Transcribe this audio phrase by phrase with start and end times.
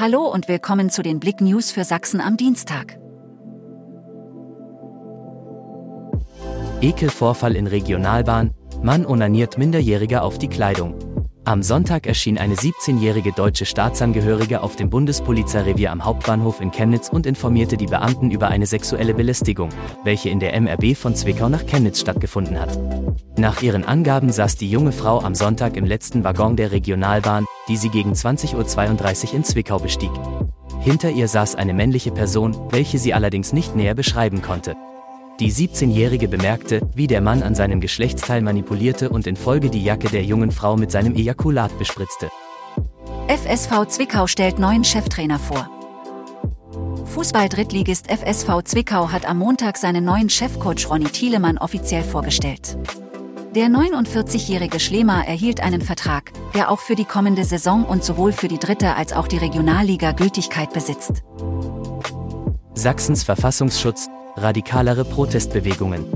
[0.00, 3.00] Hallo und willkommen zu den Blick News für Sachsen am Dienstag.
[6.80, 10.94] Ekelvorfall in Regionalbahn, Mann onaniert Minderjähriger auf die Kleidung.
[11.48, 17.24] Am Sonntag erschien eine 17-jährige deutsche Staatsangehörige auf dem Bundespolizeirevier am Hauptbahnhof in Chemnitz und
[17.24, 19.70] informierte die Beamten über eine sexuelle Belästigung,
[20.04, 22.78] welche in der MRB von Zwickau nach Chemnitz stattgefunden hat.
[23.38, 27.78] Nach ihren Angaben saß die junge Frau am Sonntag im letzten Waggon der Regionalbahn, die
[27.78, 30.10] sie gegen 20.32 Uhr in Zwickau bestieg.
[30.80, 34.76] Hinter ihr saß eine männliche Person, welche sie allerdings nicht näher beschreiben konnte.
[35.40, 40.08] Die 17-Jährige bemerkte, wie der Mann an seinem Geschlechtsteil manipulierte und in Folge die Jacke
[40.08, 42.28] der jungen Frau mit seinem Ejakulat bespritzte.
[43.28, 45.70] FSV Zwickau stellt neuen Cheftrainer vor.
[47.04, 52.76] Fußball-Drittligist FSV Zwickau hat am Montag seinen neuen Chefcoach Ronny Thielemann offiziell vorgestellt.
[53.54, 58.48] Der 49-jährige Schlemer erhielt einen Vertrag, der auch für die kommende Saison und sowohl für
[58.48, 61.22] die dritte als auch die Regionalliga Gültigkeit besitzt.
[62.74, 64.08] Sachsens Verfassungsschutz,
[64.42, 66.06] radikalere Protestbewegungen.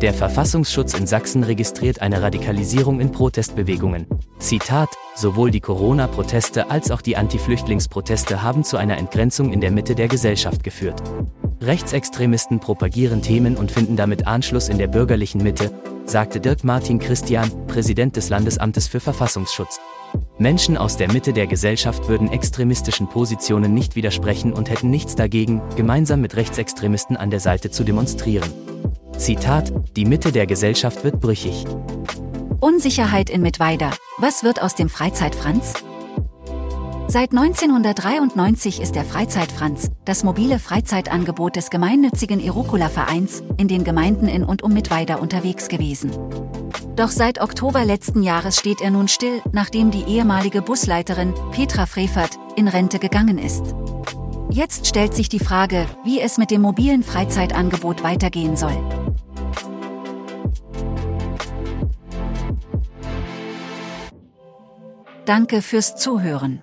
[0.00, 4.06] Der Verfassungsschutz in Sachsen registriert eine Radikalisierung in Protestbewegungen.
[4.38, 9.96] Zitat, sowohl die Corona-Proteste als auch die Anti-Flüchtlingsproteste haben zu einer Entgrenzung in der Mitte
[9.96, 11.02] der Gesellschaft geführt.
[11.60, 15.72] Rechtsextremisten propagieren Themen und finden damit Anschluss in der bürgerlichen Mitte,
[16.04, 19.80] sagte Dirk Martin Christian, Präsident des Landesamtes für Verfassungsschutz.
[20.38, 25.60] Menschen aus der Mitte der Gesellschaft würden extremistischen Positionen nicht widersprechen und hätten nichts dagegen,
[25.76, 28.48] gemeinsam mit Rechtsextremisten an der Seite zu demonstrieren.
[29.16, 31.64] Zitat, die Mitte der Gesellschaft wird brüchig.
[32.60, 33.90] Unsicherheit in Mittweida.
[34.18, 35.74] Was wird aus dem Freizeit-Franz?
[37.10, 44.44] Seit 1993 ist der Freizeit-Franz, das mobile Freizeitangebot des gemeinnützigen Erukula-Vereins, in den Gemeinden in
[44.44, 46.10] und um Mittweida unterwegs gewesen.
[46.96, 52.38] Doch seit Oktober letzten Jahres steht er nun still, nachdem die ehemalige Busleiterin, Petra Frevert,
[52.56, 53.62] in Rente gegangen ist.
[54.50, 58.76] Jetzt stellt sich die Frage, wie es mit dem mobilen Freizeitangebot weitergehen soll.
[65.24, 66.62] Danke fürs Zuhören.